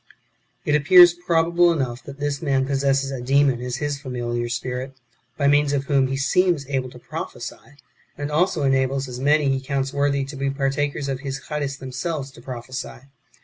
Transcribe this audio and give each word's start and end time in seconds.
3. 0.63 0.73
It 0.73 0.75
appears 0.75 1.13
probable 1.13 1.71
enough 1.71 2.01
that 2.05 2.19
this 2.19 2.41
man 2.41 2.65
possesses 2.65 3.11
a 3.11 3.21
demon 3.21 3.61
as 3.61 3.75
his 3.75 3.99
familiar 4.01 4.49
spirit, 4.49 4.93
by 5.37 5.47
means 5.47 5.73
of 5.73 5.83
whom 5.83 6.07
he 6.07 6.17
seems 6.17 6.65
able 6.69 6.89
to 6.89 6.97
prophesy, 6.97 7.77
and 8.17 8.31
also 8.31 8.63
enables 8.63 9.07
as 9.07 9.19
many 9.19 9.45
as 9.45 9.51
he 9.51 9.61
counts 9.61 9.93
worthy 9.93 10.25
to 10.25 10.35
be 10.35 10.49
partakers 10.49 11.07
of 11.07 11.19
his 11.19 11.39
Charis 11.47 11.77
themselves 11.77 12.31
to 12.31 12.41
prophesy. 12.41 13.01